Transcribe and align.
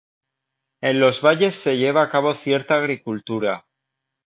En 0.81 0.99
los 0.99 1.21
valles 1.21 1.53
se 1.53 1.77
lleva 1.77 2.01
a 2.01 2.09
cabo 2.09 2.33
cierta 2.33 2.73
agricultura. 2.79 3.67